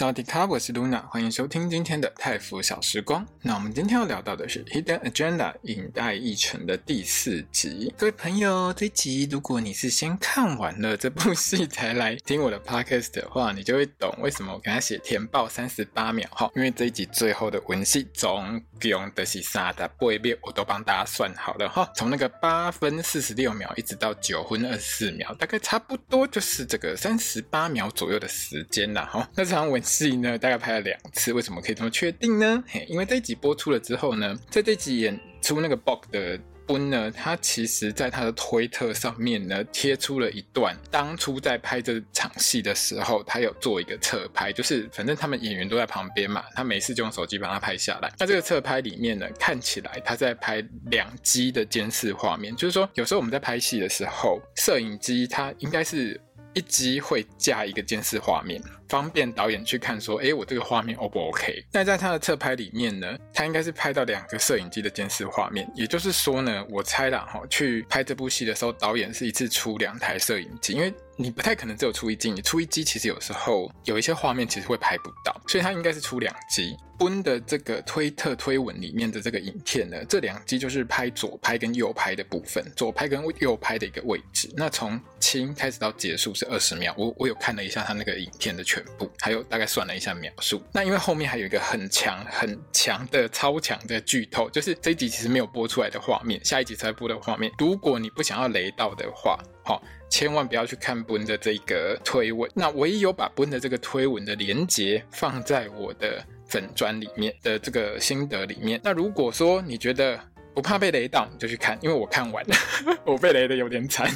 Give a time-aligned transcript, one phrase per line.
[0.00, 3.26] 大家好，我是 Luna，欢迎收听今天的泰服小时光。
[3.42, 7.92] 那我们今天要聊到的是《Hidden Agenda》影带议程的第四集。
[7.98, 16.50] 各位朋友，这一集如果你是先看完了这部戏才来听我的 Podcast 的话，你就会懂为什么我给他写填报三十八秒哈。
[16.56, 21.86] 因为这一集最后的文戏总共的是三十八秒，我都帮大家算好了哈。
[21.94, 29.28] 从那个八分四十六秒一直到九分二十四秒，大概差不多就是这个三十八秒左右的时间啦哈。
[29.34, 29.78] 那这场文。
[29.90, 32.62] 戏呢，大概拍了两次，为什么可以这么确定呢？
[32.68, 48.12] 嘿，因为这一集播出了之后呢，在这集演出那个 Book 的 Boon 呢，他其实在他的推特上面呢贴出了一段，当初在拍这场戏的时候，他有做一个侧拍，就是反正他们演员都在旁边嘛，他没事就用手机把它拍下来。
[48.16, 56.20] 那这个侧拍里面呢，看起来他在拍两机的监视画面，就是说有时候我们在拍戏的时候，摄影机它应该是。
[56.52, 61.64] 一机会加一个监视画面，方便导演去看说，诶，我这个画面 O 不 OK？
[61.72, 76.74] 那在他的侧拍里面呢，他应该是拍到两个摄影机的监视画面，也就是说呢，我猜啦哈，去拍这部戏的时候，导演是一次出两台摄影机，因为你不太可能只有出一机，你出一机其实有时候有一些画面其实会拍不到，所以它应该是出两机。
[76.98, 84.50] Boon 的这个推特推文里面的这个影片呢，这两机就是拍左拍跟右拍的部分，左拍跟右拍的一个位置。
[84.56, 90.62] 那从清开始到结束是二十秒，我我有看了一下他那个影片的全部，还有大概算了一下秒数。
[90.72, 97.50] 那因为后面还有一个很强很强的超强的剧透，就是这一集其实没有播出来的画面，下一集才播的画面。
[97.58, 102.50] 如果你不想要雷到的话，好，千万不要去看 Boon 的这个推文。
[102.54, 106.22] 那唯一有把 Boon 的这个推文的连接放在我的。
[106.50, 110.18] 粉砖里面的这个心得里面，那如果说你觉得
[110.52, 112.56] 不怕被雷到，你就去看，因为我看完了，
[113.06, 114.10] 我被雷的有点惨。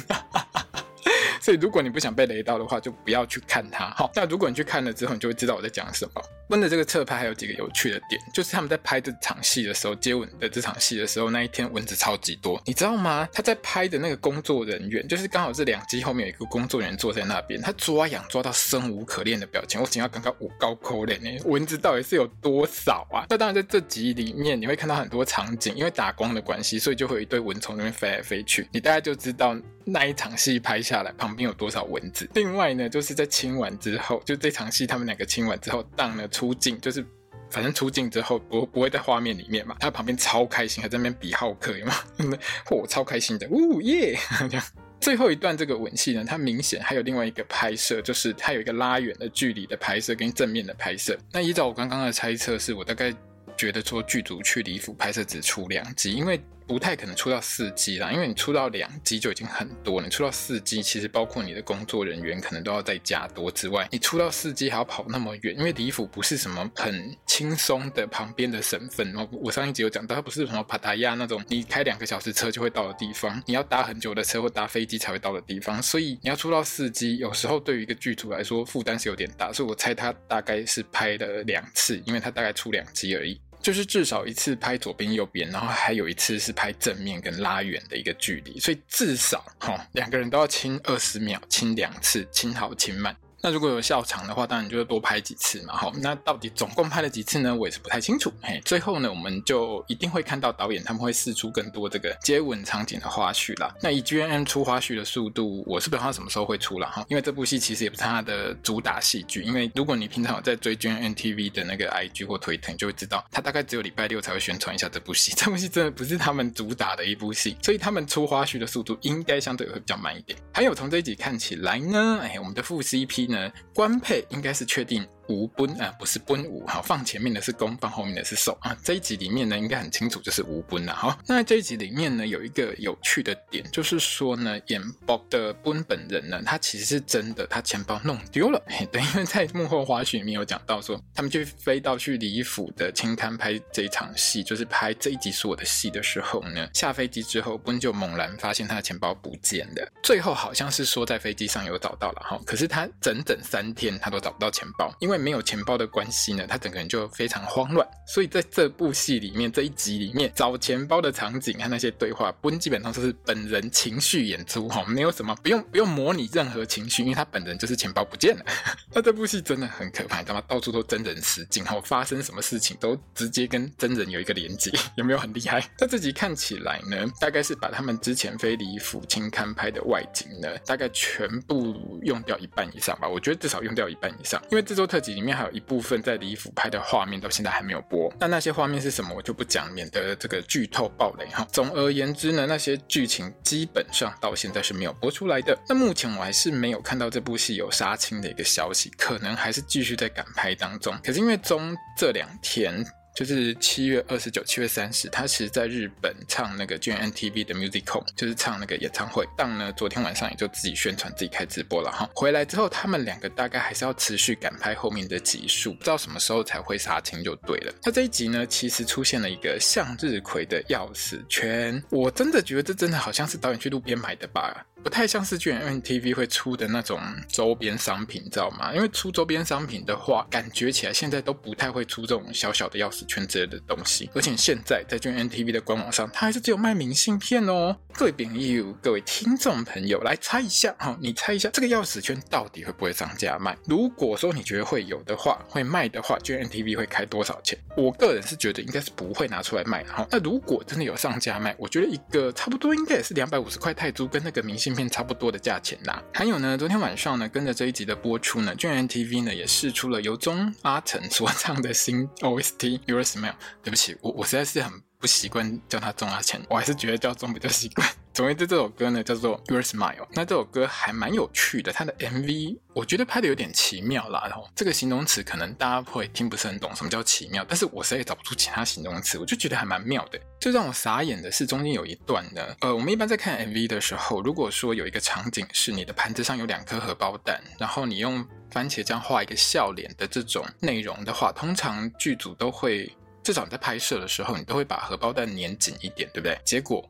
[1.41, 3.89] 所以，如果你不想被雷到的话，就不要去看它。
[3.91, 6.21] 好，那如果你去看了之后，你就会知道我在讲什么。
[6.49, 13.27] 温的这个侧拍还有几个有趣的点，就是他们在拍这场戏的时候，接吻的这场戏的时候，那一天蚊子超级多，你知道吗？
[13.33, 19.81] 他在拍的那个工作人员，就是刚好这两机后面有一个工作人员坐在那边，他抓痒抓到生无可恋的表情。
[19.81, 23.25] 我想要刚刚五高抠脸呢，蚊子到底是有多少啊？
[23.27, 29.55] 那当然在这集里面你会看到很多场景，因为打光的关系，所以就会有一堆蚊虫那边飞来飞去，你大概就知道
[29.87, 32.27] 那一场戏拍下来旁边有多少蚊子。
[32.33, 37.05] 另外呢，就是在亲完之后，就这场戏他们两个亲完之后，当了出镜，就是
[37.51, 41.93] 反正出镜之后不不会在画面里面嘛，他旁边超开心，还在那边比浩克，有吗？
[42.65, 44.17] 嚯，超开心的，呜耶！
[44.49, 44.65] 这样
[44.99, 51.15] 最后一段这个吻戏呢，它明显还有另外一个拍摄，就是它有一个拉远的距离的拍摄跟正面的拍摄。
[51.31, 53.13] 那依照我刚刚的猜测，是我大概
[53.55, 56.41] 觉得说剧组去李府拍摄只出两集，因为。
[56.67, 60.07] 不太可能出到四 G 啦，因为你出到两 G 就已经很多了。
[60.07, 69.11] 你出到四 G，，其实包括你的工作人员可能都要再加多之外，你出到四 G 还要跑那么远，因为李府不是什么很轻松的旁边的省份。
[69.13, 75.81] 然后我上一集有讲到，它不是什么帕塔亚那种你开两个小时车就会到的地方，你要搭很久的车或搭飞机才会到的地方。
[75.81, 79.53] 所以你要出到四 G，，有时候对于一个剧组来说负担是有点大。
[79.53, 83.39] 所以我猜他大概是拍了两次，因为他大概出两集而已。
[83.65, 93.17] 就是至少一次拍左边右边，然后还有一次是拍正面跟拉远的一个距离，所以至少哈两个人都要亲二十秒，亲两次，亲好亲慢。
[93.45, 95.77] 那如果有笑场的话，当然就多拍几次嘛。
[95.77, 97.55] 好，那到底总共拍了几次呢？
[97.55, 98.33] 我也是不太清楚。
[98.41, 103.71] 嘿，最后呢，我们就一定会看到导演他们会释出更多这个接吻场景的花絮啦。
[103.83, 107.05] 那以 GMM 出花絮的速度，我是不知道他什么时候会出了哈。
[107.07, 109.43] 因为这部戏其实也不是他的主打戏剧。
[109.43, 115.31] 因为如果你平常有在追 GMM TV 的那个 IG 或推特，你就会知道他大概只有礼拜六才会宣传一下这部戏。
[115.37, 120.35] 这部戏真的不是他们主打的一部戏，所以他们出花絮的速度应该相对会比较慢一点。
[120.51, 123.34] 还有从这一集看起来呢，哎，我们的副 CP 呢，
[123.73, 125.07] 官配应该是确定。
[125.27, 128.75] 吴奔啊，不是奔吴，哈，放前面的是攻，放后面的是受啊。
[128.83, 130.93] 这一集里面呢，应该很清楚就是吴奔了。
[130.93, 138.61] 哈，那这一集里面呢，有一个有趣的点，就是说呢，演 Bob 的奔本人呢，他其实是真的，他钱包弄丢了。
[138.91, 149.91] 对，因为在幕后花絮里面有讲到说，他们就飞到去李府的青滩拍这一场戏，就是拍这一集是我的戏的时候呢，下飞机之后，奔就猛然发现他的钱包不见了。
[150.03, 155.14] 最后好像是说在飞机上有找到了哈，可是他整整三天他都找不到钱包，因为。
[155.15, 157.87] 为没有钱包的关系呢，他整个人就非常慌乱。
[158.07, 168.45] 所以在这部戏里面这一集里面找钱包的场景和那些对话，不基本上都是本人情绪演出哈，没有什么不用不用模拟任何情绪，因为他本人就是钱包不见了。
[168.93, 170.43] 那这部戏真的很可怕，你知道吗？
[170.47, 175.63] 到处都真人实景，然后发生什么事情都直接跟真人有一个连接， 有没有很厉害？
[175.79, 183.07] 那这集看起来呢，大概是把他们之前飞离府轻勘拍的外景呢，大概全部用掉一半以上吧。
[183.07, 188.11] 我觉得至少用掉一半以上，因为这周特里面还有一部分在李府拍的画面到现在还没有播。
[188.19, 191.47] 那那些画面是什么，我就不讲，免得这个剧透暴雷哈。
[191.51, 195.57] 总而言之呢，那些剧情基本上到现在是没有播出来的。
[195.69, 200.97] 那目前我还是没有看到这部戏有杀青的一个消息，可能还是继续在赶拍当中。
[201.03, 202.85] 可是因为中这两天。
[203.15, 209.25] 就是七月二十九、七月三十，他其实在日本唱那个 GMMTV 的 Musical，就是唱那个演唱会。
[209.37, 212.09] 当呢，昨天晚上也就自己宣传、自己开直播了哈。
[212.13, 217.73] 回来之后，他们两个大概还是要持续赶拍后面的集数，不知道什么时候才会杀青就对了。
[217.83, 224.65] 那这一集呢，其实出现了一个向日葵的钥匙圈，我真的觉得这真的好像是导演去路边买的吧。
[224.83, 228.71] 不太像是 GMMTV 会出的那种周边商品，你知道吗？
[228.71, 234.09] 因为出周边商品的话，感觉起来现在都不太会出这种小小的钥匙圈之类的东西。
[234.13, 237.77] 而且现在在 GMMTV 的官网上，它还是只有卖明信片哦。
[237.93, 243.57] 各位朋友，各位听众朋友，来猜一下哈，你猜一下这个钥匙圈到底会不会涨价卖？
[243.65, 247.57] 如果说你觉得会有的话，会卖的话 gntv 会开多少钱？
[247.77, 250.05] 我个人是觉得应该是不会拿出来卖哈。
[250.11, 256.03] 那如果真的有上架卖，我觉得一个差不多应该也是两百五十块泰铢，跟那个明信片差不多的价钱啦。
[256.13, 263.31] 还有呢，昨天晚上呢，跟着这一集的播出呢 gntv 呢也试出了由钟阿成所唱的新 OST《Smile》。
[263.63, 267.87] 对不起，我我实在是很不习惯叫他钟阿钱，我还是觉得叫钟比较习惯。
[268.15, 274.21] 总之，这首歌呢叫做《Your Smile》，那这首歌还蛮有趣的，它的 MV 我觉得拍的有点奇妙啦。
[274.23, 277.45] 然后这个形容词可能大家会听不是很懂，什么叫奇妙？
[277.45, 280.17] 但是我实在也找不出其他形容词，我就觉得还蛮妙的。
[280.39, 292.89] 最让我傻眼的是中间有一段呢，呃，我们一般在看 MV 的时候，如果说有一个场景是你的盘子上有两颗荷包蛋，然后你用番茄酱画一个笑脸的这种内容的话，通常剧组都会
[293.21, 296.39] 至少你在拍摄的时候，你都会把荷包蛋粘紧一点，对不对？
[296.45, 296.89] 结果。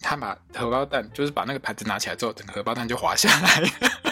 [0.00, 3.62] 他把荷包蛋，就是把那个盘子拿起来之后，整个荷包蛋就滑下来。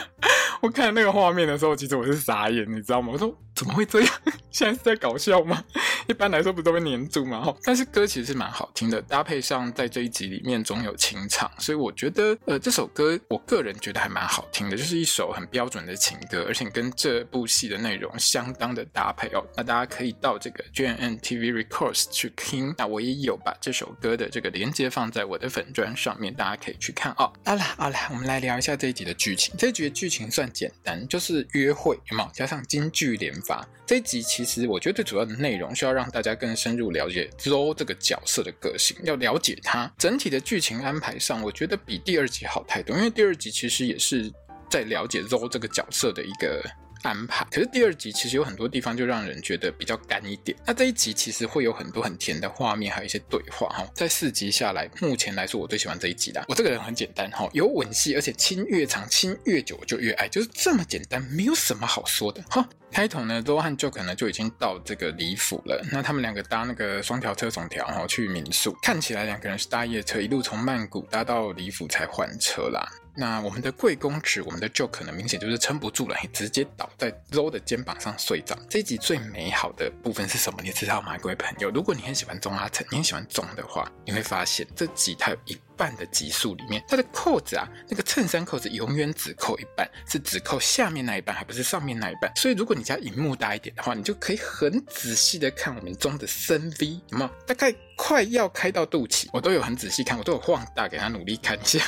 [0.63, 3.11] 我看那个画面的时候，其实我是傻眼，你知道吗？
[3.13, 4.15] 我说怎么会这样？
[4.51, 5.63] 现在是在搞笑吗？
[6.09, 7.55] 一般来说不都会黏住吗？
[7.65, 19.45] 但是歌其实是蛮好听的，搭配上在这一集里面总有清唱，所以我觉得呃这首歌我个人觉得还蛮好听的，就是一首很标准的情歌，而且跟这部戏的内容相当的搭配哦。
[19.57, 27.33] 那大家可以到这个 GMMTV Records 去听，那我也有把这首歌的这个连接放在我的粉专上面，大家可以去看哦。
[27.45, 29.55] 好了好了，我们来聊一下这一集的剧情。
[29.59, 30.51] 这一集的剧情算。
[30.55, 33.67] 简单就是约会，有没有加上京剧连发？
[33.85, 42.97] 这一集其实我觉得最主要的内容是要让大家更深入了解 Zoe 这个角色的个性，要了解他整体的剧情安排上，我觉得比第二集好太多。
[42.97, 44.31] 因为第二集其实也是
[44.69, 46.63] 在了解 Zoe 这个角色的一个。
[47.05, 50.57] 安排，可是第二集其实有很多地方就让人觉得比较干一点。
[50.67, 53.87] 那这一集其实会有很多很甜的画面，还有一些对话哈。
[53.95, 56.43] 在四集下来，目前来说我最喜欢这一集啦。
[56.49, 62.67] 我这个人很简单哈，有吻戏，而且亲越长亲越久就越爱，就是这么简单，没有什么好说的哈。
[62.95, 65.85] 开头呢周和 Joke 呢就已经到这个李府了。
[65.91, 72.89] 那他们两个搭那个双条车总条然后去民宿，看起来两个人是搭夜车，一路从曼谷搭到李府才换车啦。
[73.17, 78.57] 那我们的贵公子，我们的 Joe 可能明显就是撑不住了，直接倒在周的肩膀上睡着。
[78.69, 80.61] 这一集最美好的部分是什么？
[80.63, 81.71] 你知道吗，各位朋友？
[81.71, 92.33] 如果你很喜欢钟阿成，你很喜欢钟的话，你会发现这集它有一半的级数里面，它的扣子啊，那个衬衫扣子永远只扣一半，是只扣下面那一半，还不是上面那一半。
[92.37, 97.31] 所以如果你家荧幕大一点的话，你就可以很仔细的看我们装的深 V，有没有？
[97.47, 101.81] 大概快要开到肚脐，我都有很仔细看，我都有放大给他努力看一下。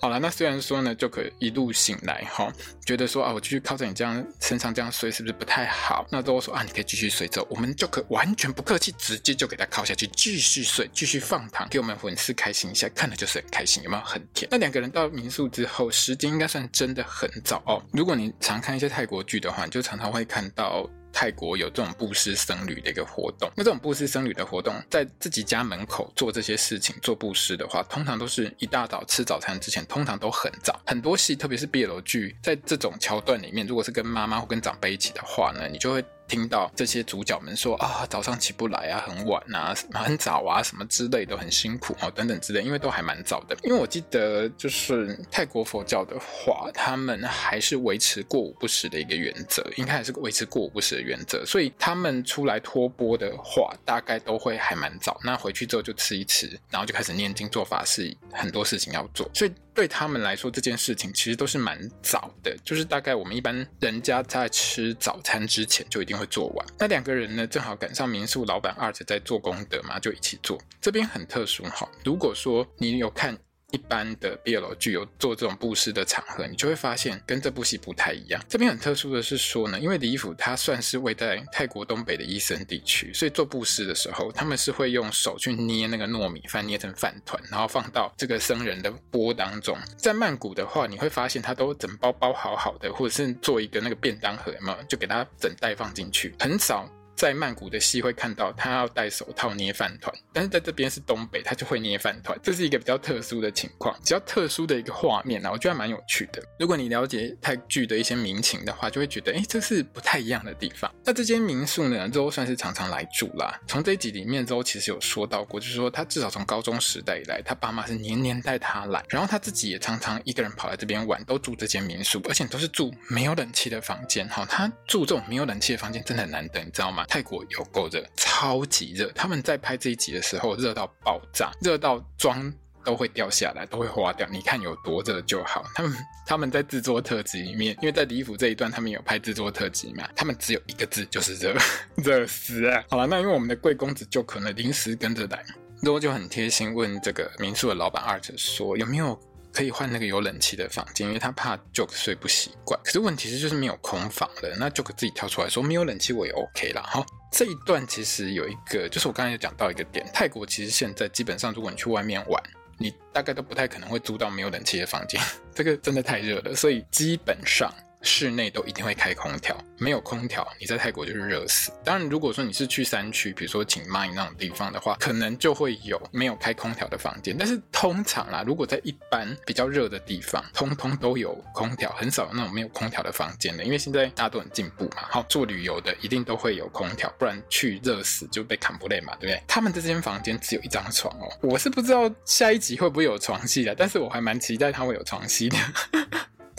[0.00, 2.50] 好了，那虽然说呢，就可以一路醒来哈，
[2.86, 6.06] 觉得说啊，我继续靠在你这样身上这样睡是不是不太好？
[6.10, 14.48] 那都说啊，你可以继续睡着，我们就可完全不客气，直接就给他靠下去，继续睡，继续放糖，给我们粉丝开心一下，看了就是很开心，有没有很甜？
[14.50, 17.82] 那两个人到民宿之后，时间应该算真的很早哦。
[17.92, 20.88] 如果你常看一些泰国剧的话，你就常常会看到。
[21.12, 30.80] 泰国有这种布施僧侣的一个活动，那这种布施僧侣的活动，在自己家门口做这些事情，做布施的话，通常都是一大早吃早餐之前，通常都很早。
[30.86, 36.04] 很多戏，特别是 BL 剧，在这种桥段里面，如果是跟妈妈或跟长辈一起的话呢，你就会。
[36.30, 43.56] 听到这些主角们说啊，早上起不来啊，很晚啊，很早啊，什么之类的，很辛苦哦，等等之类，因为都还蛮早的。
[43.64, 55.20] 因为我记得就是泰国佛教的话，他们还是维持过午不食的一个原则，应该还是维持过午不食的原则，所以他们出来托钵的话，大概都会还蛮早。
[55.24, 59.52] 那回去之后就吃一吃，然后就开始念经做法事，很多事情要做，所以。
[59.74, 66.66] 对他们来说，这件事情其实都是蛮早的，就是大概我们一般人家在吃早餐之前就一定会做完。
[66.78, 70.60] 那两个人呢，正好赶上民宿老板 Art 在做功德嘛，就一起做。
[70.80, 73.38] 这边很特殊哈，如果说你有看。
[73.72, 78.42] 一般的 BL 剧有做这种布施的场合，你就会发现跟这部戏不太一样。
[78.48, 89.76] 这边很特殊的是说呢，因为李府他算是位在泰国东北的伊森地区，所以做布施的时候，他们是会用手去捏那个糯米饭，捏成饭团，然后放到这个僧人的钵当中。
[89.96, 96.88] 在曼谷的话，你会发现他都整包包好好的，或者是做一个那个便当盒嘛，就给他整袋放进去，很少。
[97.20, 106.42] 在曼谷的戏会看到他要戴手套捏饭团，但是在这边是东北，他就会捏饭团，这是一个比较特殊的情况，比较特殊的一个画面啊，我觉得还蛮有趣的。
[106.58, 110.90] 如果你了解泰剧的一些民情的话，就会觉得，哎，这是不太一样的地方。
[111.04, 113.60] 那这间民宿呢，周算是常常来住啦。
[113.66, 124.26] 从这一集里面，周其实有说到过，就是说他至少从高中时代以来，他爸妈是年年带他来，然后他自己也常常一个人跑来这边玩，都住这间民宿，而且都是住没有冷气的房间。
[124.30, 127.04] 哈，他住这种没有冷气的房间真的很难得，你知道吗？
[127.10, 129.10] 泰国有够热，超级热。
[129.16, 132.50] 他们在拍这一集的时候，热到爆炸，热到妆
[132.84, 134.24] 都会掉下来，都会花掉。
[134.30, 135.64] 你看有多热就好。
[135.74, 135.92] 他们
[136.24, 141.52] 他们在制作特辑里面，因为在李府这一段，他们有拍制作特辑嘛，他们只有一个字，就是热，
[141.96, 142.84] 热死啊！
[142.88, 145.44] 好了，那因为我们的贵公子就可能临时跟着来，
[145.82, 149.20] 然后就很贴心问这个民宿的老板 Art 说有没有。
[149.52, 152.78] 可以换那个有冷气的房间，因为他怕 Joke 睡不习惯。
[152.84, 156.82] 可是问题是就是没有空房了，那 Joke 自己跳出来说没有冷气我也 OK 啦。
[156.86, 162.42] 好，这一段其实有一个，就是我刚才有讲到一个点，泰国其实现在基本上如果你去外面玩，
[162.78, 165.20] 你大概都不太可能会租到没有冷气的房间，
[165.54, 167.72] 这个真的太热了，所以基本上。
[168.02, 171.70] 室内都一定会开空调，没有空调，你在泰国就是热死。
[171.84, 177.36] 当然，如果说你是去山区，比如说清迈那种地方的话，可能就会有没有开空调的房间。
[177.38, 183.64] 但是通常啦，如果在一般比较热的地方，通通都有空调，很少有那种没有空调的房间的。
[183.64, 189.42] 因为现在大家都很进步嘛，好，做旅游的一定都会有空调，不然去热死就被砍不累嘛，对不对？
[189.46, 195.56] 他们这间房间只有一张床哦，我是不知道下一集会不会有床戏的，但是我还蛮期待他会有床戏的。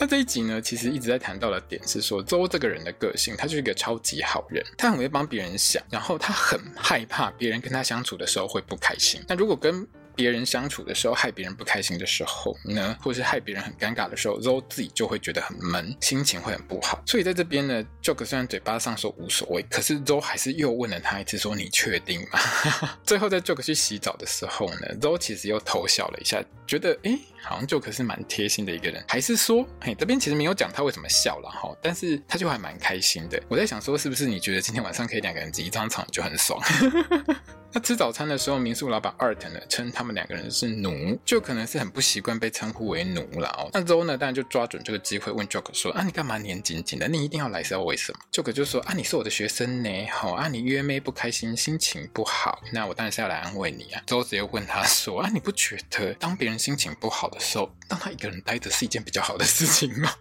[0.01, 9.22] 那这一集呢，其实一直在谈到的点是说，周这个人的个性，他就是一个超级好人，他很会帮别人想，然后他很害怕别人跟他相处的时候会不开心。
[9.27, 17.01] 那如果跟别人相处的时候，害别人不开心的时候呢，或是害别人很尴尬的时候，Zoe 自己就会觉得很闷，心情会很不好。
[17.06, 22.39] 所以在这边呢，Joke 虽然嘴巴上说无所谓，可是 Zoe 还是又问了他一次，说你确定吗？
[23.06, 33.41] 最后在 Joke 去洗澡的时候呢，Zoe 其实又偷笑了一下，觉得诶，好像 Joke 是蛮贴心的一个人，还是说，嘿，这边其实没有讲他为什么笑了哈，但是他就还蛮开心的。
[33.48, 36.62] 我在想说，是不是你觉得今天晚上可以两个人挤一张床就很爽？
[37.74, 43.70] 那吃早餐的时候，民宿老板 Art 呢称他们两个人是奴，就可能是很不习惯被称呼为奴了哦。
[43.74, 47.08] 那 Zoe 呢，当然就抓准这个机会问 Joker 说：“啊，你干嘛黏紧紧的？
[47.08, 54.04] 你一定要来是要为什么？”Joker 就说：“啊，你是我的学生呢，好啊，你约妹不开心，心情不好，那我当然是要来安慰你啊。
[54.08, 60.12] ”Zoe 直接问他说：“啊，你不觉得当别人心情不好的时候，让他一个人待着是一件比较好的事情吗？”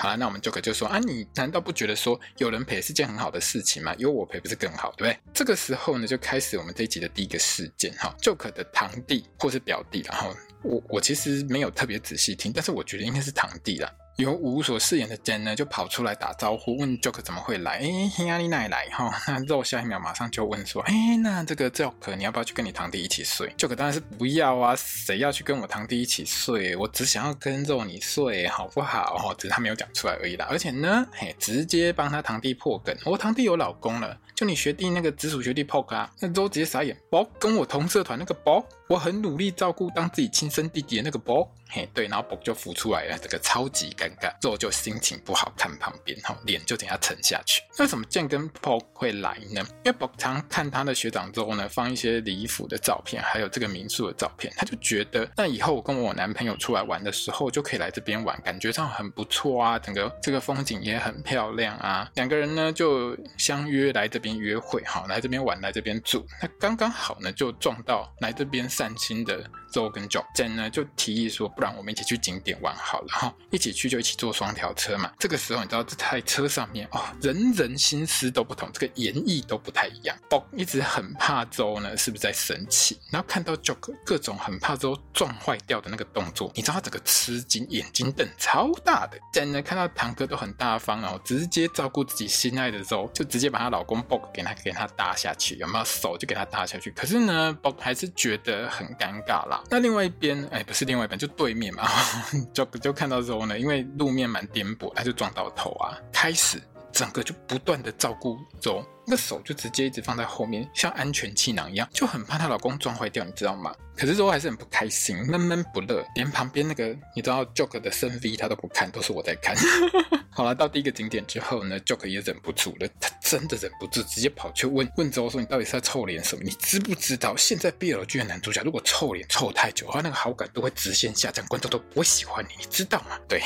[0.00, 3.94] 好了，那我们就可就说啊，你难道不觉得说有人陪是件很好的事情吗？
[3.98, 5.18] 有我陪不是更好，对不对？
[5.34, 13.92] 这个时候呢，就开始我们这一集的第一个事件哈，Joke 的堂弟或是表弟，然后我我其实没有特别仔细听，但是我觉得应该是堂弟啦。
[14.20, 17.78] 由吴所饰演的 Jen 呢，就跑出来打招呼，问 Joke 怎么会来？
[17.78, 18.88] 哎，黑压力哪里来？
[18.90, 26.76] 哈，那 Zoe 下一秒马上就问说，哎，那这个 Joke 你要不要去跟你堂弟一起睡？Joke 当然是不要啊，谁要去跟我堂弟一起睡？
[26.76, 29.16] 我只想要跟 Zoe 你睡，好不好？
[29.16, 30.46] 哈，只是他没有讲出来而已啦。
[30.50, 41.50] 而且呢，嘿，直接帮他堂弟破梗，我堂弟有老公了，就你学弟那个直属学弟 Poke 啊，那肉直接傻眼，包跟我同社团那个包，我很努力照顾当自己亲生弟弟的那个包。
[41.70, 47.62] 嘿，对，然后 Book 就浮出来了，这个超级尴尬，之后就心情不好，看旁边，哈，脸就等下沉下去。
[47.78, 49.64] 为什么建跟 Book 会来呢？
[49.84, 62.10] 因为 Book 常看他的学长之后呢，放一些礼服的照片，还有这个民宿的照片，他就觉得，那以后我跟我男朋友出来玩的时候，就可以来这边玩，感觉上很不错啊，整个这个风景也很漂亮啊。
[62.14, 75.12] 两个人呢就相约来这边约会，好，来这边玩，来这边住，那刚刚好呢，就撞到来这边散心的周跟 Jock Jen 呢就提议说，不然我们一起去景点玩好了哈，一起去就一起坐双条车嘛。
[75.18, 80.16] 这个时候你知道这台车上面哦，人人心思都不同，这个演绎都不太一样。
[80.28, 89.18] Bob 一直很怕周呢是不是在生气，然后看到 Joe 各种很怕周撞坏掉的那个动作，你知道他整个吃惊，眼睛瞪超大的。
[89.32, 96.90] Jen 呢看到堂哥都很大方，然后直接照顾自己心爱的周就直接把她老公 Bob 给他给他搭下去，有没有手就给他搭下去。
[96.90, 99.59] 可是呢，Bob 还是觉得很尴尬啦。
[99.68, 101.88] 那另外一边，哎，不是另外一边，就对面嘛，
[102.52, 106.60] 就就看到之后呢，因为路面蛮颠簸，他就撞到头啊，开始
[106.92, 113.74] 整个就不断的照顾周，那个手就直接一直放在后面，像安全气囊一样，就很怕她老公撞坏掉，你知道吗？
[113.96, 119.54] 可是周还是很不开心，闷闷不乐，连旁边那个你知道 Jock 的深 V 他都不看，都是我在看。
[120.32, 126.42] 好了，到第一个景点之后呢，Jock 也忍不住了，他真的忍不住，直接跑去问问周说：“你到底是在臭脸什么？
[126.42, 133.42] 你知不知道现在 BL 剧的男主角如果臭脸臭太久的话，那个好感度会直线下降，观众都不会喜欢你，你知道吗？”对。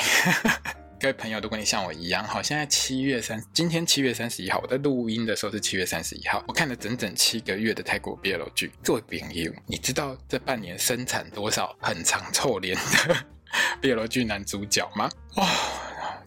[1.04, 8.73] 各位朋友，如果你像我一样，好，现在七月三，今天七月三十一号，我在录音的时候是七月三十一号，我看了整整七个月的泰国 BL 剧。
[8.82, 13.16] 做朋友，你知道这半年生产多少很长臭脸的
[13.82, 15.11] BL 剧男主角吗？
[15.37, 15.46] 哇！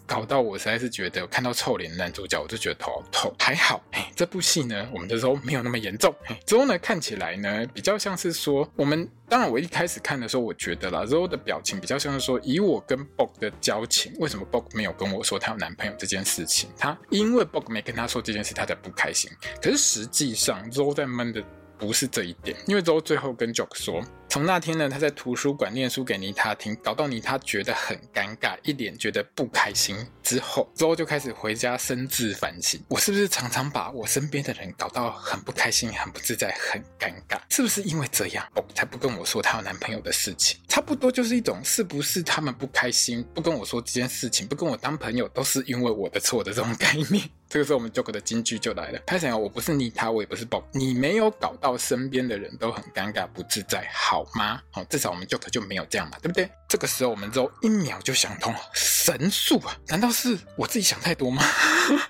[0.08, 3.36] 搞到我实在是觉得，看到臭脸男主角，我就觉得头好痛。
[3.38, 6.16] 还好，哎，这部戏呢，我们的 Zoe 没有那么严重。
[6.28, 16.70] 哎，Zoe 呢，看起来呢，比较像是说，我们当然我一开始看的时候，我觉得啦，Zoe 的表情比较像是说，以我跟 Bob 的交情，为什么 Bob 没有跟我说他有男朋友这件事情？
[16.78, 19.30] 他因为 Bob 没跟他说这件事，他才不开心。
[19.62, 21.44] 可是实际上，Zoe 在闷的
[21.78, 24.02] 不是这一点，因为 Zoe 最后跟 Jock 说。
[24.30, 29.98] 从那天呢，他在图书馆念书给妮塔听，搞到妮塔觉得很尴尬，一脸觉得不开心。
[30.22, 37.40] 之后，之后就开始回家深自反省：我是不是常常把我身边的人搞到很不开心、很不自在、很尴尬？
[37.50, 40.60] 是不是因为这样，哦才不跟我说她有男朋友的事情？
[40.68, 47.24] 差不多就是一种是不是他们不开心，不跟我说这件事情，不跟我当朋友，都是因为我的错的这种概念。
[47.50, 54.17] 这个时候，我们 Joker 的金句就来了：他想要我不是妮塔，我也不是 Bob，你没有搞到身边的人都很尴尬、不自在，好。
[54.18, 54.62] 好吗？
[54.72, 56.50] 好，至少我们 Joker 就没有这样嘛，对不对？
[56.68, 59.78] 这个时候我们就一秒就想通了，神速啊！
[59.88, 61.44] 难道是我自己想太多吗？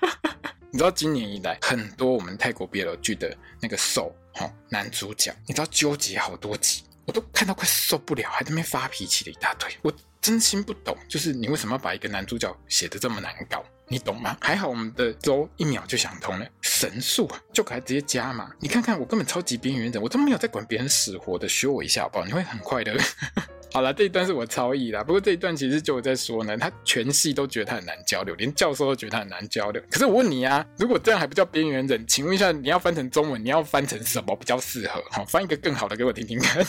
[0.70, 9.70] 你知道今年以来很多我们泰国 BL 剧的那个受哈男主角，你知道纠结好多集，我都看到快受不了，还在那边发脾气的一大堆。
[9.82, 13.64] 我真心不懂，就是你为什么要把一个男主角写的这么难搞？
[13.90, 14.36] 你懂吗？
[14.40, 18.50] 还好我们的周一秒就想通了，神速啊，就可以直接加嘛。
[18.60, 22.26] 你看看我根本超级边缘人，我都没有在管别人死活的，学我一下好不好？
[22.26, 22.94] 你会很快的。
[23.72, 25.02] 好了，这一段是我超译啦。
[25.04, 29.82] 不过这一段其实就我在说呢，他全系都觉得他很难交流，连教授都觉得他很难交流。
[29.90, 35.02] 可是我问你啊，如果这样还不叫边缘人，请问一下，你要翻成中文，你要翻成什么比较适合？
[35.10, 36.66] 好，翻一个更好的给我听听看。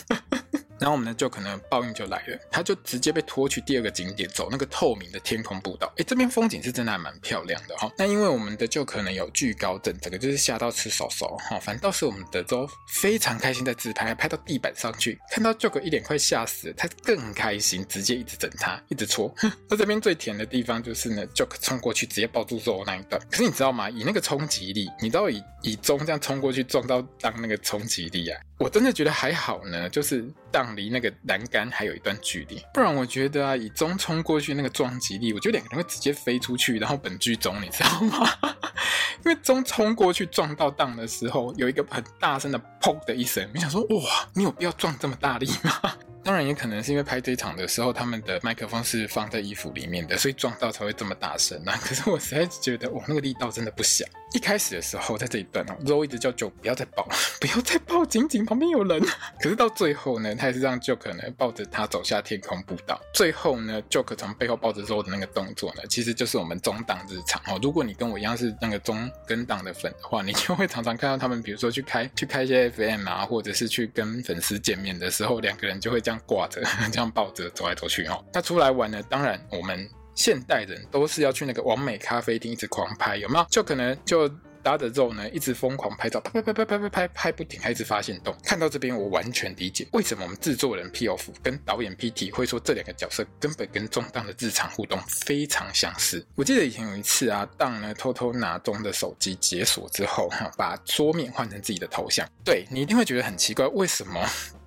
[0.80, 5.92] 然后我们呢，就可能报应就来了，他就直接被拖去第二个景点，走那个透明的天空步道。
[5.98, 7.92] 哎，这边风景是真的还蛮漂亮的哈。
[7.98, 11.60] 那因为我们的就可能有惧高症，整个就是吓到吃手手哈。
[11.60, 19.34] 反倒是我们的都非常开心在自拍，拍到地板上去，看到 Jock 一脸快吓死了，他更开心，直接一直整他，一直戳。
[19.68, 23.22] 那这边最甜的地方就是呢，Jock 冲过去直接抱住肉那一段。
[23.30, 23.90] 可是你知道吗？
[23.90, 38.30] 以那个冲击力，你知道以以中这样冲过去撞到当那个冲击力啊，我真的觉得还好呢，就是荡离那个栏杆还有一段距离，不然我觉得啊，以中冲过去那个撞击力，我觉得两个人会直接飞出去，然后本剧中，你知道吗？
[39.26, 45.96] 因为中冲过去撞到荡的时候，有一个很大声的砰的一声，你想说哇，你有必要撞这么大力吗？
[46.24, 51.78] 当然也可能是因为拍这一场的时候，他们的麦克风是放在衣服里面的，所以撞到才会这么大声啊。
[51.82, 54.06] 可是我实在是觉得，哇，那个力道真的不小。
[54.32, 57.04] 一开始的时候，在这一段哦，Zoe 一直叫 Jock 不要再抱，
[57.42, 59.02] 不要再抱，紧紧旁边有人。
[59.42, 63.02] 可是到最后呢，他还是让 Jock 可能抱着他走下天空步道。
[63.12, 67.60] 最后呢，Jock 从背后抱着 Zoe 的那个动作呢，其实就是我们中档日常哦。
[67.64, 78.26] 如果你跟我一样是那个中跟档的粉的话，你就会常常看到他们，比如说去开去开一些 FM 啊，或者是去跟粉丝见面的时候，两个人就会这样挂着， 这样抱着走来走去哦。
[78.34, 79.88] 那出来玩呢，当然我们。
[80.16, 83.46] 现代人都是要去那个完美咖啡厅一直狂拍，有没有？
[83.50, 84.28] 就可能就
[84.62, 88.36] 搭着肉呢，一直疯狂拍照，拍拍拍拍拍拍拍不停，还一直发现动。
[88.44, 96.26] 看到这边，我完全理解为什么我们制作人 P.O.F 跟导演 P.T 会说这两个角色根本跟中档的日常互动非常相似。
[96.36, 102.28] 我记得以前有一次啊，档呢偷偷拿中的手机解锁之后，把桌面换成自己的头像。
[102.44, 104.20] 对，你一定会觉得很奇怪，为什么？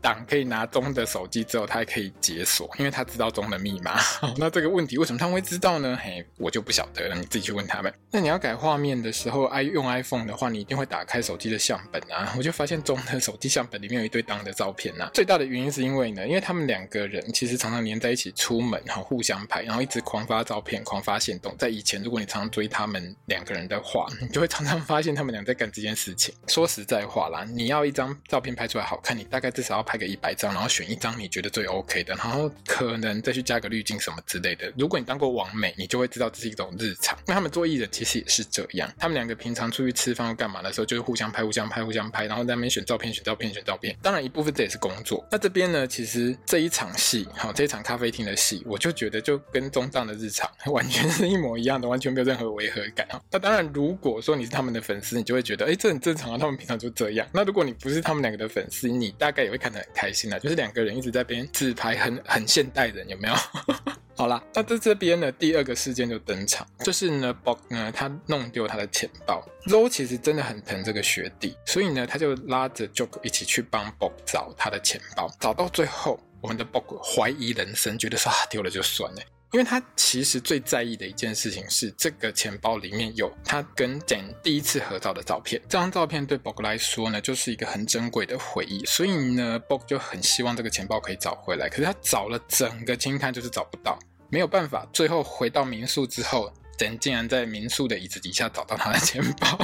[0.03, 3.99] 档可以拿中的手机之后，他还可以解锁，因为他知道中的密码。
[4.37, 5.99] 那这个问题为什么他会知道呢？
[6.03, 7.93] 嘿，我就不晓得了，你自己去问他们。
[8.11, 12.35] 那你要改画面的时候，爱用 iPhone 的话，你一定会打开手机的相本啊。
[12.37, 15.09] 我就发现中的手机相本里面有一堆当的照片啊。
[15.15, 21.57] 最大的原因是因为呢，因为他们两个人其实常常黏在一起出门，然后互相拍，然后一直狂发照片、狂发限动。
[21.57, 26.35] 在以前，如果你常常追他们两个人的话，你就会常常发现他们俩在干这件事情。
[26.49, 34.73] 说实在话啦，你要一张照片拍出来好看，你大概至少要拍拍个一百张，然后选一张你觉得最 OK 的，然后可能再去加个滤镜什么之类的。
[34.79, 37.15] 如果你当过网美，你就会知道这是一种日常。
[37.27, 43.95] 那他们做艺人其实也是这样，他们两个平常出去吃饭或干嘛的时候，就是互相拍、互相拍、互相拍，然后在那边选照片、选照片、选照片。
[44.01, 45.23] 当然一部分这也是工作。
[45.31, 53.07] 那这边呢，其实这一场戏，好，这一场咖啡厅的戏，我就觉得就跟中档的日常完全是一模一样的，完全没有任何违和感。
[53.31, 57.29] 那当然，如果说你是他们的粉丝，你就会觉得，哎，这很正常啊，他们平常就这样。
[57.35, 63.35] 那如果你不是他们两个的粉丝，你大概也会看得很开心啊，就是两个人一直在边自拍很，很很现代人，有没有？
[64.15, 69.43] 好啦，那在这边呢，第二个事件就登场，就是呢，Bob 呢，他弄丢他的钱包。
[69.67, 75.31] Zoe 其实真的很疼这个学弟，所以呢，他就拉着 Joke 一起去帮 Bob 找他的钱包。
[75.41, 79.23] 找到最后，我们的 Bob 怀疑人生，觉得说啊，丢了就算了。
[79.53, 85.61] 因为他其实最在意的一件事情是，这个钱包里面有他跟 Jane 第一次合照的照片。
[85.69, 88.83] 这张照片对 Bob 来说呢，就是一个很珍贵的回忆。
[88.87, 91.69] 所以呢，Bob 就很希望这个钱包可以找回来。
[91.69, 93.99] 可是他找了整个金滩，就是找不到，
[94.31, 94.89] 没有办法。
[94.91, 99.59] 最后回到民宿之后，Jane 竟然在民宿的椅子底下找到他的钱包。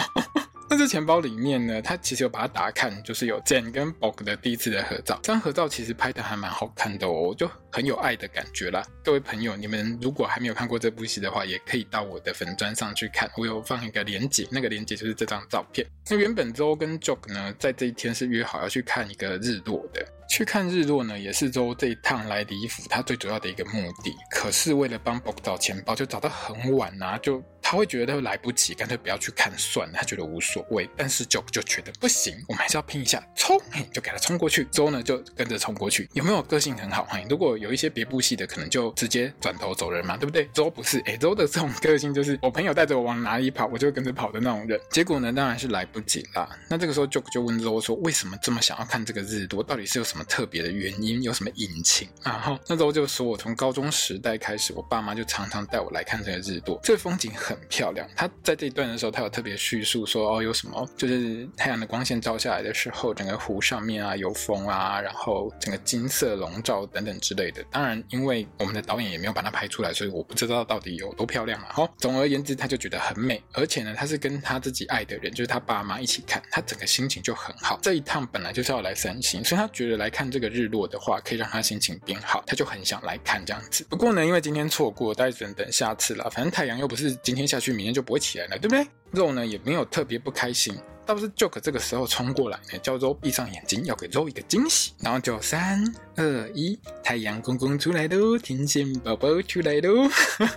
[0.70, 5.18] 那这钱包里面呢，他其实有把它打开，就是有 Jane 跟 Bob 的第一次的合照。
[5.22, 8.84] 这张合照其实拍的还蛮好看的哦，就很有爱的感觉啦。
[9.02, 15.86] 各位朋友，你们如果还没有看过这部戏的话，也可以到我的粉砖上去看，我有放一个连结，那个连结就是这张照片。
[16.10, 20.06] 那原本 Joe 跟 Jock 呢，在这一天是约好要去看一个日落的。
[20.28, 24.14] 去看日落呢，也是周这一趟来李府他最主要的一个目的。
[24.30, 27.42] 可是为了帮 Bob 找钱包，就找到很晚啊，就。
[27.70, 29.92] 他会觉得来不及，干脆不要去看算了。
[29.94, 33.60] 他觉得无所谓，但是 Jock 就觉得不行，我们还是要拼一下，冲！
[33.92, 34.64] 就给他冲过去。
[34.72, 36.08] Zoe 呢就跟着冲过去。
[36.14, 37.06] 有没有个性很好？
[37.10, 44.80] 嘿，如果有一些别部戏的，可能就直接转头走人嘛，对不对？Zoe 不是，哎，Zoe 的这种个性就是我朋友带着我往哪里跑，我就跟着跑的那种人。
[44.90, 46.48] 结果呢，当然是来不及啦。
[46.70, 49.62] 那这个时候 Jock 就问 Zoe 说：“为什么这么想要看这个日落？
[49.62, 51.22] 到底是有什么特别的原因？
[51.22, 67.62] 有什么隐情？”然后那时候就说：“我从高中时代开始，我爸妈就常常带我来看这个日落，这风景很漂亮。”他在这一段的时候，他有特别叙述说，哦，有什么，就是太阳的光线照下来的时候，整个湖上面啊有风啊，然后整个金色笼罩等等之类的。
[67.70, 71.68] 当然，因为我们的导演也没有把它拍出来，所以我不知道到底有多漂亮嘛。
[71.70, 77.78] 好，总而言之，他就觉得很美，而且呢，他是跟他自己爱的人，就是他爸妈一起看，他整个心情就很好。
[77.82, 83.84] 这一趟本来就是要来三星，所以他觉得来看这个日落的话，可以让他心情变好，他就很想来看这样子。
[83.88, 86.30] 不过呢，因为今天错过，大家只能等下次了。
[86.30, 88.38] 反正太阳又不是今天下去，明天就不会起。
[88.38, 88.86] 来了，对不对？
[89.10, 94.92] 肉呢也没有特别不开心，倒是 Joke 这个时候冲过来，叫肉闭上眼睛，要给肉一个惊喜。
[95.00, 95.82] 然后就三
[96.16, 100.08] 二一，太阳公公出来喽，天线宝宝出来喽。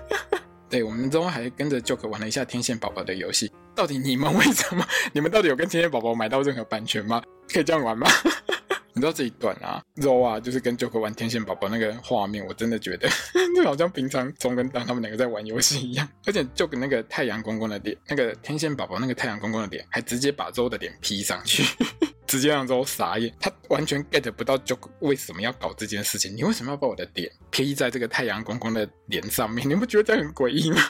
[0.69, 3.51] 对，我们之后还跟着 Joke 玩了一下天线宝宝的游戏。
[3.73, 4.85] 到底你们为什么？
[5.13, 7.21] 你们到底有跟天线宝宝买到任何版权吗？
[7.51, 8.07] 可以这样玩吗？
[8.93, 13.07] 你知道这一段啊，Zoe 啊，就是跟 Joker 玩天线宝宝那个画面，我真的觉得
[13.55, 16.07] 就好像平常中跟当他们两个在玩游戏一样。
[16.25, 21.63] 而且 Joker 那个太阳公公的脸，那个天线宝宝那个太阳公公的脸，还直接把 Zoe 的脸 P 上去，
[22.27, 23.33] 直接让 Zoe 傻眼。
[23.39, 26.35] 他完全 get 不到 Joker 为什么要搞这件事情。
[26.35, 29.67] 你为什么要把我的脸 P 在这个太阳公公的脸上面？
[29.69, 30.81] 你不觉得这很诡异吗？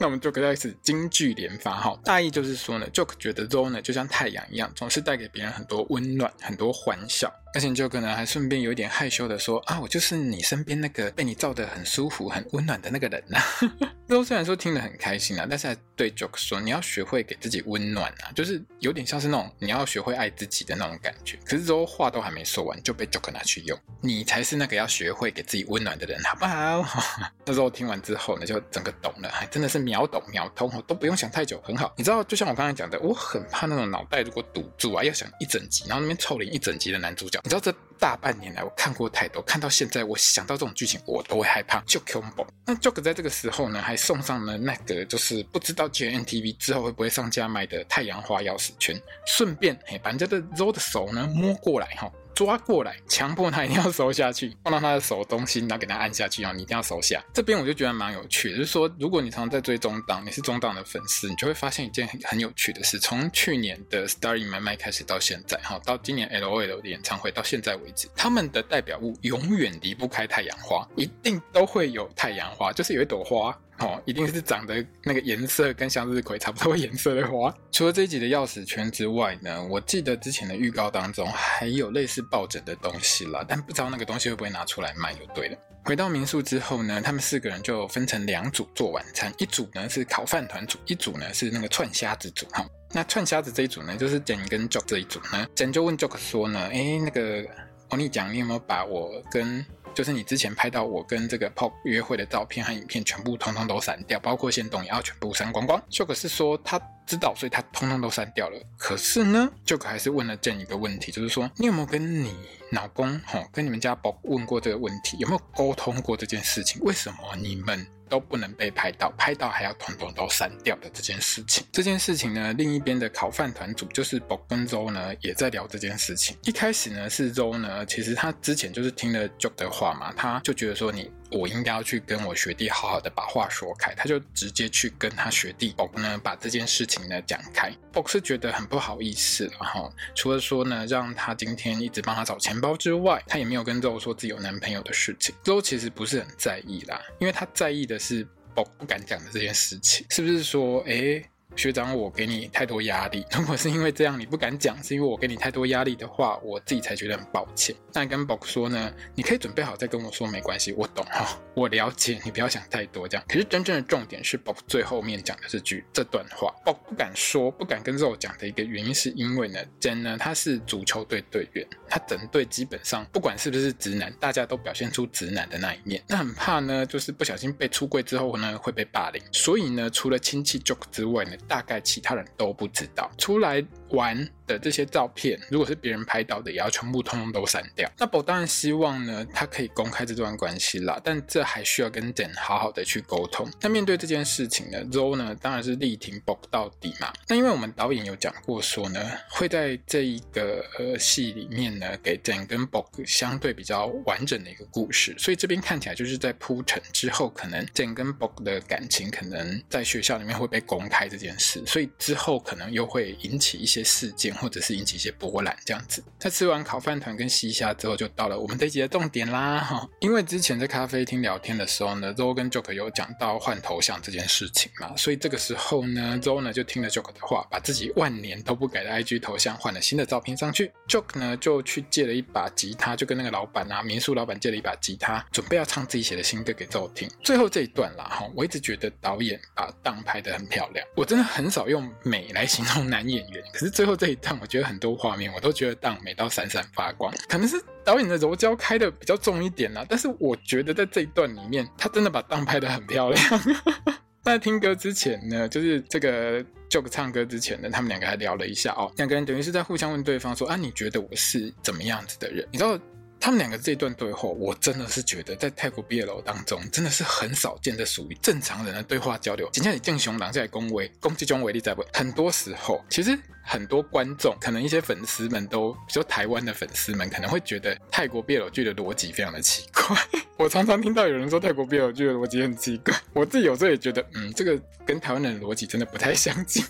[0.00, 7.32] 那我们就开始金句连发哈，大意就是说呢，Joke 觉得 Zoe 呢就像太阳一样，总是带给别人很多温暖，很多欢笑。
[7.54, 13.38] 而且就可能还顺便有点害羞的说啊，我就是你身边那个被你照得很舒服、很温暖的那个人呐。
[14.08, 21.38] Zoe 虽然说听得很开心啊，但是还对 Joker 说，你要学会给自己温暖啊，就是有点像是那种你要学会爱自己的那种感觉。
[21.44, 26.82] 可是之后话都还没说完就被 Joker 拿去用，你才是那个要学会给自己温暖的人，好不好？
[27.44, 31.92] 那时候听完之后呢，就整个懂了，还真的是秒懂秒通，都不用想太久，很好。
[31.96, 37.37] 你知道，就像我刚才讲的，我很怕那种脑袋如果堵住啊，要想一整集，然后那边臭脸一整集的男主角。
[37.44, 42.46] 你知道这大半年来我看过太多，看到现在我想到这种剧情我都会害怕，就恐怖。
[42.66, 52.10] 那 Joker 在这个时候呢，还送上了那个就是不知道 JNTV 之后会不会上架卖的太阳花钥匙圈，顺便嘿把人家的肉的手呢摸过来哈。
[52.38, 57.20] 抓过来，强迫他一定要收下去， 放到他的手中心，然后给他按下去，啊你一定要收下。
[57.34, 73.52] 这边我就觉得蛮有趣的，就是说，如果你常常在追中档，你是中档的粉丝，你就会发现一件很很有趣的事：从去年的 Star in My Mind 开始到现在，哈，到今年 LOL 的演唱会到现在为止，他们的代表物永远离不开太阳花，一定都会有太阳花，就是有一朵花。
[73.80, 77.54] 哦，一定是长得那个颜色跟向日葵差不多颜色的花。
[77.70, 85.56] 除了这一集的钥匙圈之外呢，我记得之前的预告当中还有类似抱枕的东西啦，但不知道那个东西会不会拿出来卖就对了。
[85.84, 92.46] 回到民宿之后呢，他们四个人就分成两组做晚餐，一组呢是烤饭团组，一组呢是那个串虾子组。
[92.50, 97.42] 哈，那串虾子这一组呢，就是 Jen 跟 Jock 这一组呢，Jen 就问 Jock 说呢，诶，那个
[97.88, 99.64] 欧尼酱，你有没有把我跟
[99.98, 105.82] 就是你之前拍到我跟这个 Pop 约会的照片和影片，全部通通都删掉，包括线动也要全部删光光。
[105.90, 108.56] 秀可是说他知道，所以他通通都删掉了。
[108.76, 112.32] 可是呢秀可还是问了这样一个问题，就是说你有没有跟你
[112.70, 116.80] 老公，吼，跟你们家 Pop 问过这个问题，有没有沟通过这件事情？
[116.82, 117.84] 为什么你们？
[118.08, 121.64] 都不能被拍到，拍到还要统统都删掉的这件事情。
[121.70, 126.36] 这件事情呢，另一边的烤饭团组就是 Bob 跟 Zoe 呢，也在聊这件事情。
[126.42, 131.10] 一开始呢，是 Zoe 呢，其实他之前就是听了 Joke 的话嘛，他就觉得说你。
[131.30, 137.72] 我应该要去跟我学弟好好的把话说开，他就直接去跟他学弟 Bob 呢把这件事情呢讲开。
[137.92, 145.34] Bob 是觉得很不好意思，然后除了说呢让他今天一直帮他找钱包之外，他也没有跟 Zoe 说自己有男朋友的事情。
[145.44, 151.24] Zoe 其实不是很在意啦，因为他在意的是 Bob 不敢讲的这件事情，是不是说，诶
[151.58, 153.26] 学长，我给你太多压力。
[153.36, 157.74] 如果是因为这样你不敢讲，是因为我给你太多压力的话，我自己才觉得很抱歉。
[157.92, 163.26] 那跟 Bob 说呢，你可以准备好再跟我说，没关系，我懂哈，我了解，你不要想太多这样。
[163.28, 176.00] 可是真正的重点是 Bob 最后面讲的这句这段话，Bob 不敢说，不敢跟 Zoe 讲的一个原因，是因为呢，Jen 呢他是足球队队员，他整队基本上不管是不是直男，大家都表现出直男的那一面。
[176.06, 181.32] 那很怕呢，就是不小心被出柜之后呢会被霸凌，所以呢，除了亲戚 Jock 之外呢。
[181.48, 187.90] 大概其他人都不知道，出来玩的这些照片，如果是别人拍到的，也要全部通通都删掉。
[187.98, 193.48] 那 b 当然希望呢，他可以公开这段关系啦，但这还需要跟 Den 好好的去沟通。
[193.60, 197.12] 那面对这件事情呢，Zoe 呢当然是力挺 Bob 到底嘛。
[197.28, 214.28] 那因为我们导演有讲过说呢，会在这一个呃戏里面呢，给 Den 跟 Bob 相对比较完整的一个故事，所以这边看起来就是在铺陈之后，可能 Den 跟 Bob 的感情可能在学校里面会被公开这件事，所以之后可能又会引起一些些事件。
[214.38, 216.00] 或者是引起一些波澜这样子。
[216.16, 219.88] 在吃完烤饭团跟西虾之后，就到了我们这一集的重点啦哈。
[220.00, 230.70] 因为之前在咖啡厅聊天的时候呢，Zo 跟 Jock 有讲到换头像这件事情嘛，所以这个时候呢，Zo 呢就听了 Jock 的话，把自己万年都不改的 IG 头像换了新的照片上去。
[230.88, 237.10] Jock 呢就去借了一把吉他，就跟那个老板啊，民宿老板借了一把吉他，准备要唱自己写的新歌给 Zoe 听。
[237.24, 244.38] 最后这一段啦哈，我一直觉得导演把档拍得很漂亮，我真的很少用美来形容男演员，可是最后这一段。
[244.40, 249.84] 我觉得很多画面我都觉得当美到闪闪发光，可能是导演的柔焦开的比较重一点啦。
[249.88, 253.40] 但是我觉得在这一段里面，他真的把当拍得很漂亮。
[254.22, 262.46] 在听歌之前呢，就是这个 Joke 唱歌之前呢，他们两个还聊了一下哦，两个人等于是在互相问对方说啊，你觉得我是怎么样子的人？
[262.50, 262.78] 你知道？
[263.20, 269.48] 他们两个这段对话，我真的是觉得在泰国 BL 当中，真的是很少见的属于正常人的对话交流。
[269.52, 271.84] 今天你见熊狼在恭维，攻击中维力在不？
[271.92, 279.96] 很多时候，其实很多观众，可能一些粉丝们都，比如台湾的粉丝们，可能会觉得泰国 BL 剧的逻辑非常的奇怪。
[280.38, 286.64] 我常常听到有人说泰国 BL 剧的逻辑很奇怪，我自己有时候也觉得，嗯，这个跟台湾人的逻辑真的不太相近。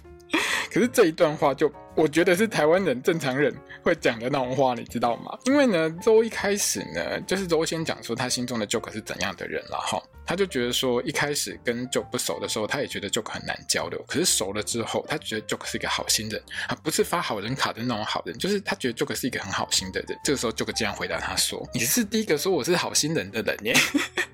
[0.72, 5.36] 可是这一段话就我觉得是台湾人正常人会讲的那种话，你知道吗？
[5.46, 14.04] 因为呢，周一开始呢，就是周先讲说他心中的 Joke 是怎样的人了哈，他就觉得说一开始跟 Joke 不熟的时候，他也觉得 Joke 很难交流。
[14.06, 20.18] 可是熟了之后，他觉得 Joke 是一个好心人啊，不是发好人卡的那种好人，就是他觉得 Joke 是一个很好心的人。
[20.22, 23.74] 这个时候 Joke 竟然回答他说：“你是第一个说我是好心人的人耶。”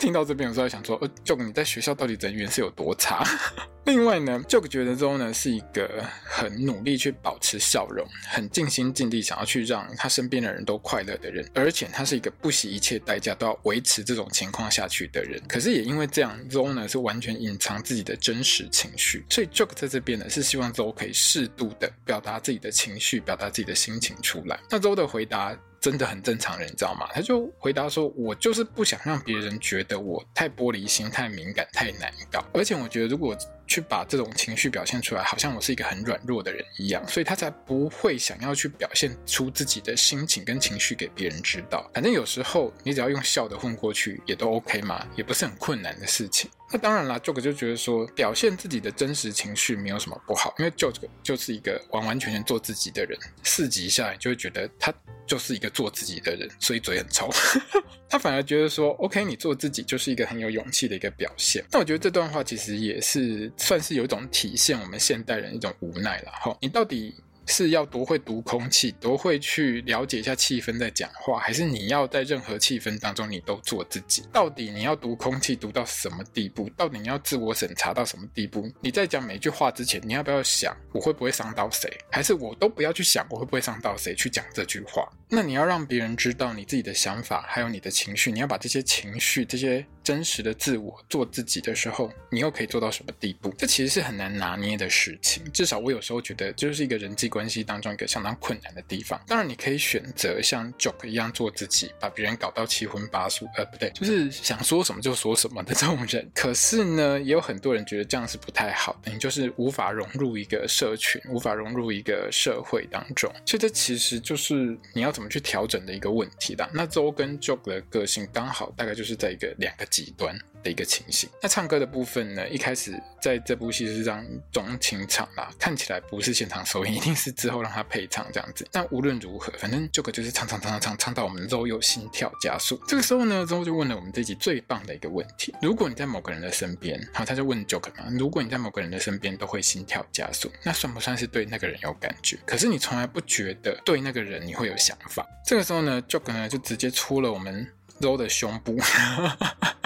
[0.03, 3.25] 听到这边，有时候想说，呃，Jock 你在学校到底人缘是有多差？
[3.87, 15.41] 另外呢，Jock 觉得 Zoe 呢是一个很努力去保持笑容，很尽心尽力想要去让他身边的人都快乐的人，而且他是一个不惜一切代价都要维持这种情况下去的人。
[15.49, 24.59] 可是也因为这样，Zoe 呢是完全隐藏自己的真实情绪，所以 Jock 在这边呢是希望 Zoe 可以适度的表达自己的情绪，表达自己的心情出来。
[24.69, 25.57] 那 Zoe 的回答。
[25.83, 27.09] 真的很正常人，你知道吗？
[27.13, 32.43] 他就回答说：“我就是不想让别人觉得我太玻璃心、太敏感、太难搞。
[32.55, 41.91] 而且我觉得，如果去把这种情绪表现出来，好像我是一个很软弱的人一样，所以他才不会想要去表现出自己的心情跟情绪给别人知道。
[41.93, 46.49] 反正有时候你只要用笑的混过去，也都 OK 嘛，也不是很困难的事情。
[46.73, 53.19] 那当然啦，Joke 就觉得说表现自己的真实情绪没有什么不好，因为 Joke 就是一个完完全全做自己的人。
[53.43, 54.93] 四集下来就会觉得他
[55.27, 57.29] 就是一个做自己的人，所以嘴很臭。
[58.09, 61.63] 他反而觉得说，OK，你做自己就是一个很有勇气的一个表现。
[61.71, 66.57] 那我觉得这段话其实也是算是有一种体现我们现代人一种无奈了哈。
[66.61, 67.15] 你到底？
[67.47, 74.23] 是要多会读空气，多会去了解一下气氛在讲话，还是你要在任何气氛当中你都做自己？
[74.33, 76.69] 到底你要读空气读到什么地步？
[76.77, 78.71] 到底你要自我审查到什么地步？
[78.81, 81.91] 你在讲每一句话之前，你要不要想我会不会伤到谁？
[82.11, 85.09] 还是我都不要去想我会不会伤到谁去讲这句话？
[85.29, 93.53] 那你要让别人知道你自己的想法，还有你的情绪，你要把这些情绪、这些真实的自我做自己的时候，你又可以做到什么地步？
[93.57, 95.43] 这其实是很难拿捏的事情。
[95.53, 99.21] 至少我有时候觉得，就是一个人际关系当中一个相当困难的地方。
[99.27, 106.31] 当然，你可以选择像 Joke 一样做自己，把别人搞到七荤八素，呃，不对，就是想说什么就说什么的这种人。
[106.35, 113.33] 可是呢，也有很多人觉得这样是不太好的，你就是无法融入一个社群，无法融入一个社会当中。
[113.47, 116.69] 所以这其实就是你要怎么去调整的一个问题啦。
[116.73, 121.29] 那周跟 Joke 的个性刚好大概就是在一个两个极端的一个情形。
[121.43, 128.67] 那唱歌的部分呢，一开始在这部戏是让钟情唱啦，看起来不是现场收音，一定是之后让他配唱这样子。
[128.73, 132.83] 但无论如何，反正 Joke 就是唱唱唱唱唱，唱到我们周又心跳加速。
[132.89, 142.39] 这个时候呢，周就问了我们这集最棒的一个问题：如果你在某个人的身边，好，他就问 Joke 嘛，如果你在某个人的身边都会心跳加速，那算不算是对那个人有感觉？
[142.47, 145.27] 可是你从来不觉得对那个人你会有想法。
[145.45, 147.67] 这个时候呢，Joke 呢就直接戳了我们
[148.01, 148.79] Zoe 的胸部。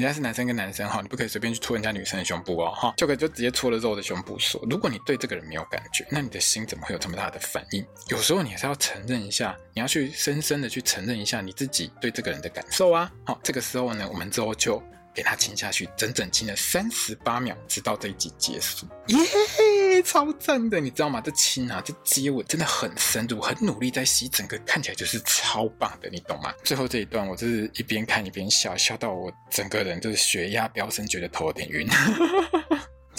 [0.00, 2.94] 人家是男生跟男生哈，你不可以随便去戳人家女生的胸部哦哈。
[2.96, 7.86] 就可以就直接戳了肉的胸部，说：如果你对这个人没有感觉，那你的心怎么会有这么大的反应？
[8.08, 13.12] 有时候你还是要承认一下，你要去深深的去承认一下你自己对这个人的感受啊。
[13.26, 14.82] 好，这个时候呢，我们之后就。
[15.20, 21.20] 给他亲下去，整整亲了三十八秒，直到这一集结束，耶、yeah，超赞的，你知道吗？
[21.20, 26.54] 这亲啊，这接吻真的很深入，很努力在吸，整个看起来就是超棒的，你懂吗？
[26.64, 31.86] 最后这一段，我就是一边看一边笑，笑到我整个人就是血压飙升，觉得头有点晕。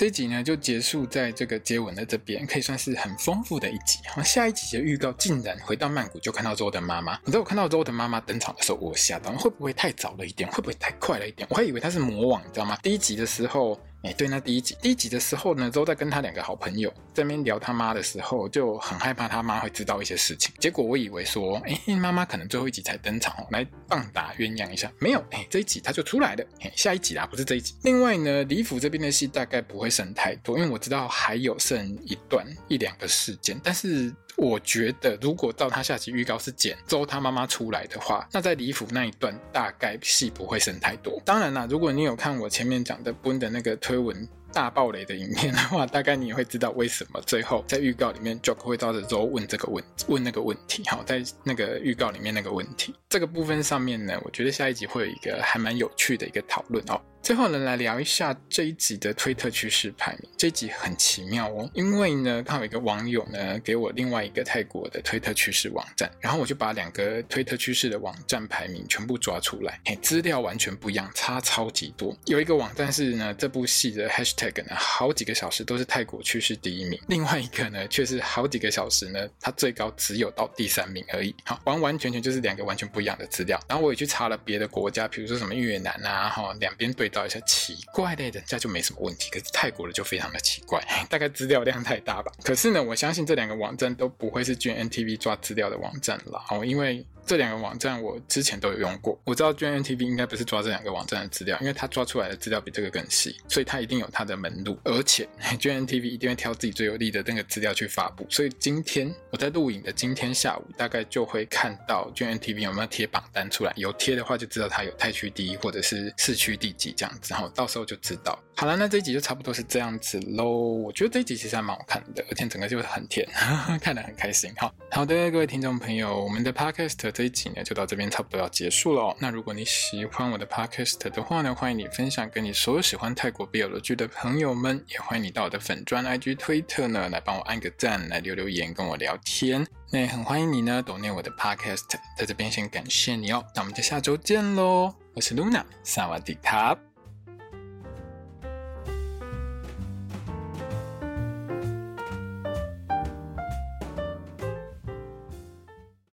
[0.02, 4.00] 这集呢就结束在这个接吻的这边，可以算是很丰富的一集。
[4.08, 7.20] 好，下一集的预告竟然回到曼谷就看到周的妈妈。
[7.24, 10.50] 你知道我看到周的妈妈登场的时候，我吓到，会不会太早了一点？
[10.50, 11.48] 会不会太快了一点？
[11.52, 12.76] 我还以为她是魔王，你知道吗？
[12.82, 13.80] 第一集的时候。
[14.04, 20.52] 哎，对，那第一集，第一集的时候呢，都在跟他两个好朋友在那边聊他妈的时候，就很害怕他妈会知道一些事情。
[20.58, 26.44] 结果我以为说，哎，妈妈可能最后一集才登场哦，来棒打鸳鸯一下，没有，哎，这一集他就出来了。
[26.62, 27.76] 哎，下一集啦，不是这一集。
[27.84, 34.12] 另外呢，李府这边的戏大概不会剩太多，因为我知道还有剩一段一两个事件，但是。
[34.42, 41.22] 我觉得，如果到他下集预告是剪周他妈妈出来的话，那在李府那一段大概戏不会剩太多。
[41.24, 50.82] 当然啦，如果你有看我前面讲的 Boon 的那个推文大爆雷的影片的话，大概你也会知道为什么最后在预告里面 Joke 会照着周问这个问问那个问题。
[50.88, 57.00] 好，在那个预告里面那个问题，这个部分上面呢，我觉得下一集会有一个还蛮有趣的一个讨论哦。
[57.22, 60.30] 最后呢，来聊一下这一集的推特趋势排名。
[60.36, 72.18] 这一集很奇妙哦，因为呢，看有一个网友呢给我另外一个泰国的推特趋势网站，然后我就把两个推特趋势的网站排名全部抓出来，嘿，资料完全不一样，差超级多。
[72.26, 81.36] 有一个网站是呢，这部戏的 hashtag 呢，好几个小时都是泰国趋势第一名；另外一个呢，却是好几个小时呢，它最高只有到第三名而已。
[81.46, 83.60] 好，完完全全就是两个完全不一样的资料。
[83.70, 87.11] 然后我也去查了别的国家，比如说什么越南啊，哈，两边对。
[87.12, 92.32] 找一下奇怪的，人家就没什么问题，可是泰国的就非常的奇怪， 大概资料量太大吧。
[92.44, 97.06] 可是呢，我相信这两个网站都不会是 GNTV 抓资料的网站了哦，因为。
[97.26, 105.28] 这两个网站我之前都有用过，我知道 GNTV 应该不是抓这两个网站的资料，因为他抓出来的资料比这个更细，所以他一定有他的门路，而且
[105.60, 108.26] GNTV 一定会挑自己最有利的那个资料去发布。
[108.30, 118.38] 所以今天我在录影的今天下午，大概就会看到 GNTV 有没有贴榜单出来，有贴的话就知道它有泰区第一或者是市区第几这样子，然后到时候就知道。
[118.56, 120.52] 好了，那这一集就差不多是这样子喽。
[120.52, 124.54] 我觉得这一集其实还蛮好看的，而且整个就是很甜，呵 呵看得很开心。
[124.58, 127.11] 好，好的，各位听众朋友，我们的 Podcast。
[127.12, 129.18] 这一集呢，就到这边差不多要结束了哦。
[129.20, 139.66] 那如果你喜欢我的 podcast 的话呢，欢迎你分享给你所有喜欢泰国 BL 剧的朋友们，也欢迎你到我的粉钻 IG 推特呢，来帮我按个赞，来留留言跟我聊天。
[139.92, 141.84] 那也很欢迎你呢，懂念我的 podcast，
[142.18, 143.44] 在这边先感谢你哦。
[143.54, 146.91] 那我们就下周见喽，我是 Luna，萨瓦迪卡。